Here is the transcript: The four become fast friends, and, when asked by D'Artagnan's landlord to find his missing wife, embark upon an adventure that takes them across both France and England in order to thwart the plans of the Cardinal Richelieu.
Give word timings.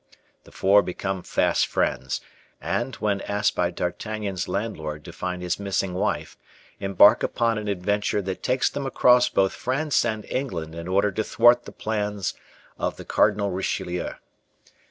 The 0.45 0.51
four 0.51 0.81
become 0.81 1.21
fast 1.21 1.67
friends, 1.67 2.21
and, 2.59 2.95
when 2.95 3.21
asked 3.21 3.55
by 3.55 3.69
D'Artagnan's 3.69 4.47
landlord 4.47 5.05
to 5.05 5.13
find 5.13 5.43
his 5.43 5.59
missing 5.59 5.93
wife, 5.93 6.39
embark 6.79 7.21
upon 7.21 7.59
an 7.59 7.67
adventure 7.67 8.19
that 8.23 8.41
takes 8.41 8.67
them 8.67 8.87
across 8.87 9.29
both 9.29 9.53
France 9.53 10.03
and 10.03 10.25
England 10.25 10.73
in 10.73 10.87
order 10.87 11.11
to 11.11 11.23
thwart 11.23 11.65
the 11.65 11.71
plans 11.71 12.33
of 12.79 12.97
the 12.97 13.05
Cardinal 13.05 13.51
Richelieu. 13.51 14.13